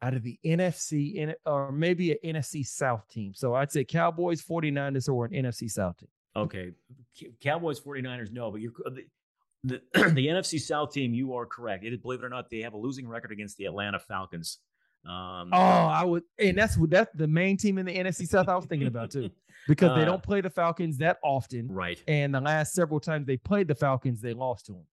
[0.01, 3.33] out of the NFC in or maybe an NFC South team.
[3.35, 6.09] So I'd say Cowboys, 49ers, or an NFC South team.
[6.35, 6.71] Okay.
[7.41, 9.03] Cowboys, 49ers, no, but you're the,
[9.63, 11.83] the, the NFC South team, you are correct.
[11.83, 14.59] It, believe it or not, they have a losing record against the Atlanta Falcons.
[15.03, 18.55] Um, oh, I would, and that's that's the main team in the NFC South I
[18.55, 19.31] was thinking about too,
[19.67, 22.01] because uh, they don't play the Falcons that often, right?
[22.07, 24.85] And the last several times they played the Falcons, they lost to them.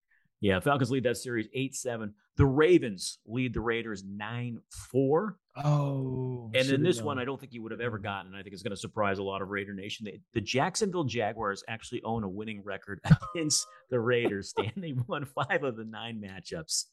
[0.40, 2.14] Yeah, Falcons lead that series eight seven.
[2.36, 5.38] The Ravens lead the Raiders nine four.
[5.56, 7.06] Oh, and then this known.
[7.06, 8.34] one, I don't think you would have ever gotten.
[8.34, 10.04] I think it's going to surprise a lot of Raider Nation.
[10.04, 13.00] They, the Jacksonville Jaguars actually own a winning record
[13.34, 14.50] against the Raiders.
[14.50, 16.84] Stan, they won five of the nine matchups.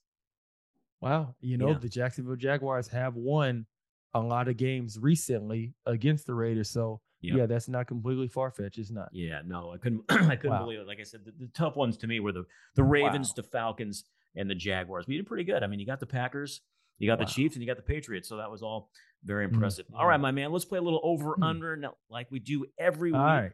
[1.03, 1.35] Wow.
[1.41, 1.77] You know, yeah.
[1.79, 3.65] the Jacksonville Jaguars have won
[4.13, 6.69] a lot of games recently against the Raiders.
[6.69, 7.37] So yep.
[7.37, 8.77] yeah, that's not completely far fetched.
[8.77, 9.09] It's not.
[9.11, 10.63] Yeah, no, I couldn't I couldn't wow.
[10.63, 10.87] believe it.
[10.87, 13.33] Like I said, the, the, tough ones to me were the the Ravens, wow.
[13.37, 15.05] the Falcons, and the Jaguars.
[15.07, 15.61] We did pretty good.
[15.61, 16.61] I mean, you got the Packers,
[16.99, 17.25] you got wow.
[17.25, 18.29] the Chiefs, and you got the Patriots.
[18.29, 18.89] So that was all
[19.25, 19.85] very mm, impressive.
[19.87, 19.97] Mm-hmm.
[19.97, 21.45] All right, my man, let's play a little over mm.
[21.45, 23.51] under mm like we do every week.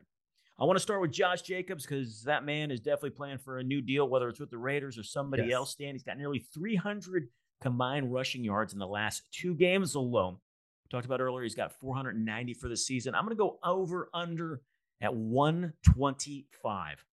[0.60, 3.64] I want to start with Josh Jacobs because that man is definitely playing for a
[3.64, 5.54] new deal, whether it's with the Raiders or somebody yes.
[5.54, 5.72] else.
[5.72, 7.30] Stan, he's got nearly 300
[7.62, 10.34] combined rushing yards in the last two games alone.
[10.34, 13.16] We talked about earlier, he's got 490 for the season.
[13.16, 14.62] I'm going to go over under
[15.02, 17.06] at 125.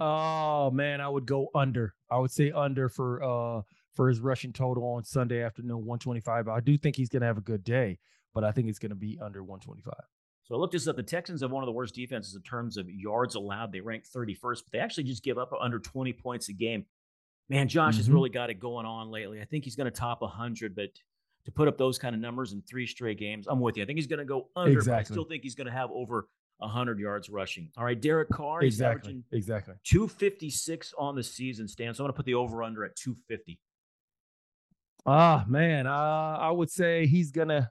[0.00, 1.94] Oh man, I would go under.
[2.10, 3.62] I would say under for uh
[3.94, 6.48] for his rushing total on Sunday afternoon, 125.
[6.48, 7.98] I do think he's going to have a good day,
[8.34, 9.94] but I think it's going to be under 125.
[10.50, 10.96] So I looked this up.
[10.96, 13.70] The Texans have one of the worst defenses in terms of yards allowed.
[13.70, 16.86] They rank 31st, but they actually just give up under 20 points a game.
[17.48, 17.98] Man, Josh mm-hmm.
[17.98, 19.40] has really got it going on lately.
[19.40, 20.88] I think he's going to top 100, but
[21.44, 23.84] to put up those kind of numbers in three straight games, I'm with you.
[23.84, 24.92] I think he's going to go under, exactly.
[24.92, 26.26] but I still think he's going to have over
[26.58, 27.70] 100 yards rushing.
[27.76, 31.94] All right, Derek Carr, exactly, exactly, 256 on the season, Stan.
[31.94, 33.60] So I'm going to put the over under at 250.
[35.06, 35.92] Ah, man, uh,
[36.40, 37.70] I would say he's gonna.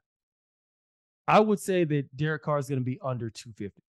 [1.30, 3.84] I would say that Derek Carr is going to be under 250.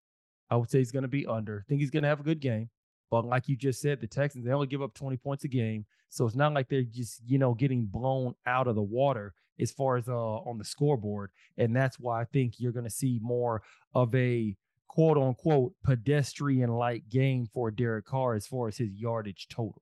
[0.51, 1.63] I would say he's going to be under.
[1.65, 2.69] I think he's going to have a good game.
[3.09, 5.85] But like you just said, the Texans, they only give up 20 points a game.
[6.09, 9.71] So it's not like they're just, you know, getting blown out of the water as
[9.71, 11.31] far as uh, on the scoreboard.
[11.57, 13.63] And that's why I think you're going to see more
[13.95, 14.55] of a
[14.87, 19.81] quote unquote pedestrian like game for Derek Carr as far as his yardage total.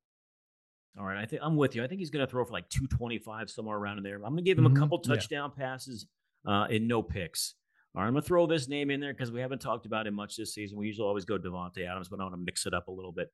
[0.97, 1.83] All right, I think I'm with you.
[1.83, 4.15] I think he's going to throw for like 225 somewhere around in there.
[4.15, 4.77] I'm going to give him mm-hmm.
[4.77, 5.65] a couple touchdown yeah.
[5.65, 6.07] passes
[6.47, 7.55] uh, and no picks.
[7.95, 10.05] All right, I'm going to throw this name in there because we haven't talked about
[10.05, 10.77] him much this season.
[10.77, 13.11] We usually always go Davante Adams, but I want to mix it up a little
[13.11, 13.31] bit.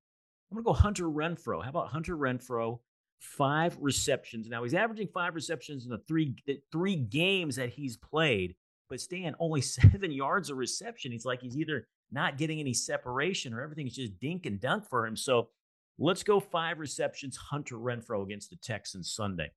[0.50, 1.62] I'm going to go Hunter Renfrow.
[1.64, 2.80] How about Hunter Renfrow?
[3.20, 4.48] Five receptions.
[4.48, 6.36] Now he's averaging five receptions in the three
[6.72, 8.56] three games that he's played,
[8.90, 11.12] but Stan only seven yards of reception.
[11.12, 15.08] He's like he's either not getting any separation or everything's just dink and dunk for
[15.08, 15.16] him.
[15.16, 15.50] So
[15.98, 17.38] let's go five receptions.
[17.38, 19.52] Hunter Renfrow against the Texans Sunday.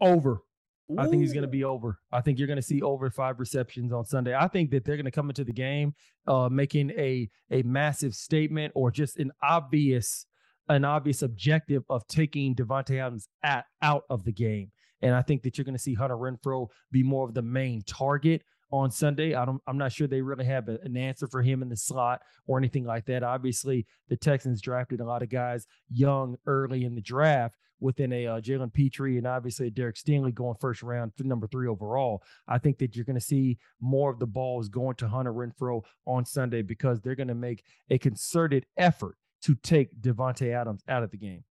[0.00, 0.42] Over.
[0.90, 0.98] Ooh.
[0.98, 1.98] I think he's going to be over.
[2.12, 4.34] I think you're going to see over five receptions on Sunday.
[4.34, 5.94] I think that they're going to come into the game
[6.26, 10.26] uh, making a a massive statement or just an obvious
[10.68, 14.70] an obvious objective of taking Davante Adams at, out of the game.
[15.02, 17.82] And I think that you're going to see Hunter Renfrow be more of the main
[17.86, 19.34] target on Sunday.
[19.34, 21.76] I don't, I'm not sure they really have a, an answer for him in the
[21.76, 23.22] slot or anything like that.
[23.22, 28.26] Obviously, the Texans drafted a lot of guys young early in the draft within a
[28.26, 32.22] uh, Jalen Pitre and obviously Derek Stingley going first round number three overall.
[32.48, 35.82] I think that you're going to see more of the balls going to Hunter Renfrow
[36.06, 41.02] on Sunday because they're going to make a concerted effort to take Davante Adams out
[41.02, 41.44] of the game.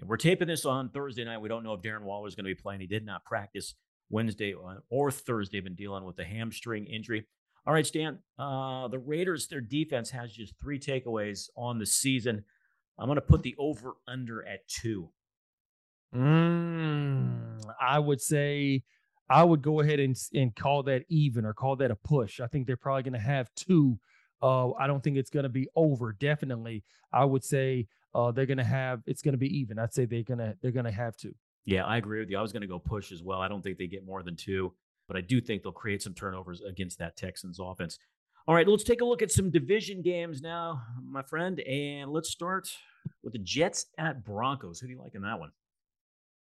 [0.00, 1.38] We're taping this on Thursday night.
[1.38, 2.80] We don't know if Darren Waller is going to be playing.
[2.80, 3.74] He did not practice
[4.10, 4.54] Wednesday
[4.90, 7.26] or Thursday, been dealing with a hamstring injury.
[7.66, 8.18] All right, Stan.
[8.38, 12.44] Uh, the Raiders, their defense has just three takeaways on the season.
[12.98, 15.10] I'm going to put the over under at two.
[16.14, 18.82] Mm, I would say
[19.28, 22.40] I would go ahead and and call that even or call that a push.
[22.40, 23.98] I think they're probably going to have two.
[24.42, 26.12] Uh, I don't think it's going to be over.
[26.12, 29.02] Definitely, I would say uh, they're going to have.
[29.06, 29.78] It's going to be even.
[29.78, 31.34] I'd say they're gonna they're going to have two.
[31.64, 32.38] Yeah, I agree with you.
[32.38, 33.40] I was going to go push as well.
[33.40, 34.74] I don't think they get more than two,
[35.08, 37.98] but I do think they'll create some turnovers against that Texans offense.
[38.46, 42.28] All right, let's take a look at some division games now, my friend, and let's
[42.28, 42.68] start
[43.22, 44.80] with the Jets at Broncos.
[44.80, 45.50] Who do you like in that one?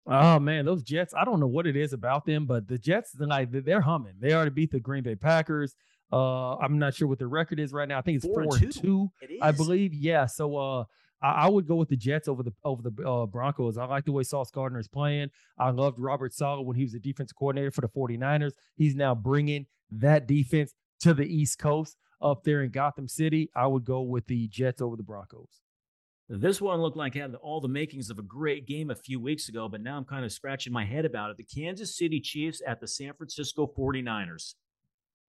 [0.08, 1.14] Oh man, those Jets!
[1.14, 4.14] I don't know what it is about them, but the Jets, like they're humming.
[4.20, 5.76] They already beat the Green Bay Packers.
[6.12, 8.00] Uh, I'm not sure what the record is right now.
[8.00, 9.12] I think it's four, four and two, two
[9.42, 9.94] I believe.
[9.94, 10.26] Yeah.
[10.26, 10.84] So uh,
[11.22, 13.78] I, I, would go with the Jets over the over the uh, Broncos.
[13.78, 15.30] I like the way Sauce Gardner is playing.
[15.58, 18.54] I loved Robert Saleh when he was the defensive coordinator for the 49ers.
[18.76, 23.50] He's now bringing that defense to the East Coast up there in Gotham City.
[23.56, 25.61] I would go with the Jets over the Broncos.
[26.34, 29.20] This one looked like it had all the makings of a great game a few
[29.20, 31.36] weeks ago, but now I'm kind of scratching my head about it.
[31.36, 34.56] The Kansas City Chiefs at the San Francisco 49ers.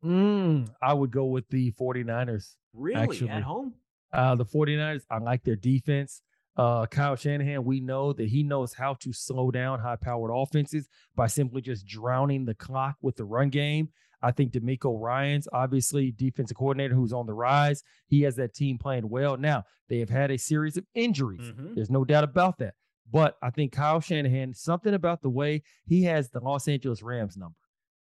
[0.04, 2.54] Mm, I would go with the 49ers.
[2.72, 3.00] Really?
[3.00, 3.30] Actually.
[3.30, 3.74] At home?
[4.12, 6.22] Uh, the 49ers, I like their defense.
[6.56, 10.88] Uh, Kyle Shanahan, we know that he knows how to slow down high powered offenses
[11.16, 13.88] by simply just drowning the clock with the run game.
[14.22, 18.78] I think DeMeco Ryans, obviously defensive coordinator who's on the rise, he has that team
[18.78, 19.36] playing well.
[19.36, 21.40] Now, they have had a series of injuries.
[21.40, 21.74] Mm-hmm.
[21.74, 22.74] There's no doubt about that.
[23.10, 27.36] But I think Kyle Shanahan, something about the way he has the Los Angeles Rams
[27.36, 27.56] number.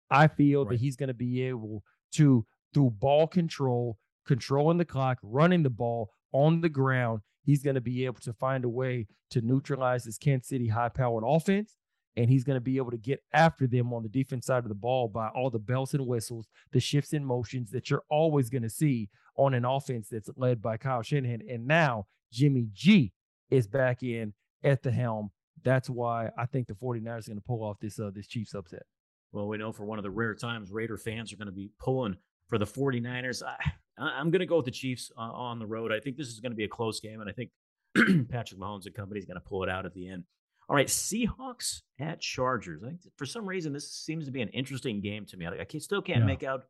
[0.10, 0.72] I feel right.
[0.72, 5.70] that he's going to be able to, through ball control, controlling the clock, running the
[5.70, 10.04] ball on the ground, he's going to be able to find a way to neutralize
[10.04, 11.76] this Kansas City high powered offense
[12.18, 14.70] and he's going to be able to get after them on the defense side of
[14.70, 18.50] the ball by all the bells and whistles, the shifts and motions that you're always
[18.50, 21.42] going to see on an offense that's led by Kyle Shanahan.
[21.50, 23.12] And now Jimmy G
[23.50, 25.32] is back in at the helm.
[25.64, 28.54] That's why I think the 49ers are going to pull off this uh, this Chiefs
[28.54, 28.84] upset.
[29.32, 31.72] Well, we know for one of the rare times Raider fans are going to be
[31.80, 32.16] pulling
[32.48, 33.44] for the 49ers.
[33.44, 33.56] I,
[33.98, 35.92] I'm going to go with the Chiefs uh, on the road.
[35.92, 37.50] I think this is going to be a close game, and I think
[38.30, 40.24] Patrick Mahomes and company is going to pull it out at the end.
[40.68, 42.84] All right, Seahawks at Chargers.
[42.84, 45.46] I think for some reason this seems to be an interesting game to me.
[45.46, 46.26] I, I still can't yeah.
[46.26, 46.64] make out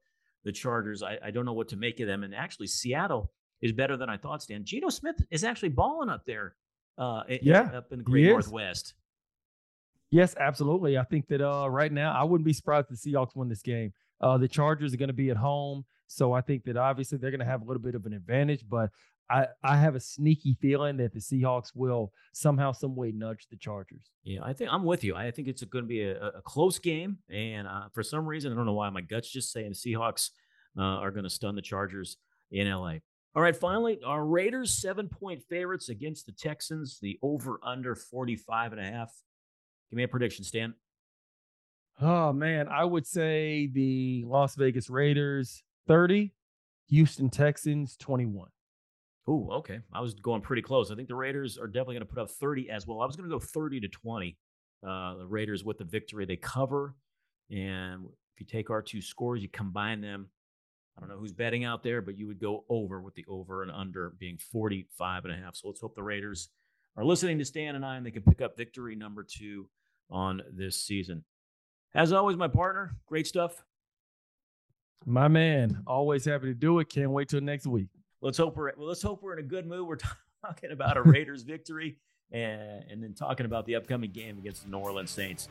[0.44, 1.02] the Chargers.
[1.02, 2.24] I, I, don't know what to make of them.
[2.24, 3.32] And actually, Seattle
[3.62, 4.44] is better than I thought.
[4.44, 6.56] Stan Geno Smith is actually balling up there.
[6.98, 8.94] Uh, yeah, up in the Great Northwest.
[10.12, 10.98] Yes, absolutely.
[10.98, 13.62] I think that uh, right now I wouldn't be surprised if the Seahawks win this
[13.62, 13.92] game.
[14.22, 15.84] Uh, the Chargers are going to be at home.
[16.08, 18.64] So I think that obviously they're going to have a little bit of an advantage,
[18.70, 18.92] but
[19.30, 23.58] I, I have a sneaky feeling that the Seahawks will somehow, some way nudge the
[23.58, 24.12] Chargers.
[24.24, 25.16] Yeah, I think I'm with you.
[25.16, 28.52] I think it's going to be a, a close game, and uh, for some reason,
[28.52, 30.30] I don't know why my guts just saying the Seahawks
[30.78, 32.18] uh, are going to stun the Chargers
[32.52, 32.96] in LA.
[33.36, 37.00] All right, finally, our Raiders seven point favorites against the Texans.
[37.02, 39.12] The over under 45 and a half.
[39.90, 40.74] Give me a prediction, Stan.
[42.00, 46.34] Oh man, I would say the Las Vegas Raiders 30,
[46.90, 48.50] Houston Texans 21.
[49.28, 49.80] Oh, okay.
[49.92, 50.92] I was going pretty close.
[50.92, 53.02] I think the Raiders are definitely going to put up 30 as well.
[53.02, 54.38] I was going to go 30 to 20.
[54.88, 56.96] Uh, the Raiders with the victory, they cover.
[57.50, 60.30] And if you take our two scores, you combine them.
[60.96, 63.64] I don't know who's betting out there, but you would go over with the over
[63.64, 65.56] and under being 45 and a half.
[65.56, 66.50] So let's hope the Raiders
[66.96, 69.68] are listening to Stan and I and they can pick up victory number two
[70.10, 71.24] on this season.
[71.94, 73.64] As always, my partner, great stuff.
[75.06, 76.90] My man, always happy to do it.
[76.90, 77.90] Can't wait till next week.
[78.26, 79.88] Let's hope we're well, let's hope we're in a good mood.
[79.88, 79.98] We're
[80.46, 82.00] talking about a Raiders victory
[82.32, 85.48] and, and then talking about the upcoming game against the New Orleans Saints.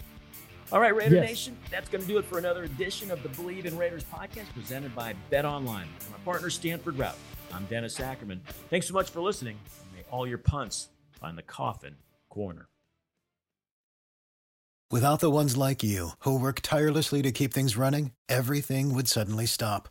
[0.73, 1.25] All right, Raider yes.
[1.25, 4.53] Nation, that's going to do it for another edition of the Bleav in Raiders podcast
[4.55, 5.87] presented by Bet Online.
[6.11, 7.15] My partner, Stanford Routt.
[7.53, 8.41] I'm Dennis Ackerman.
[8.71, 9.57] Thanks so much for listening.
[9.95, 11.95] May all your punts find the coffin
[12.29, 12.67] corner.
[14.91, 19.47] Without the ones like you, who work tirelessly to keep things running, everything would suddenly
[19.47, 19.91] stop.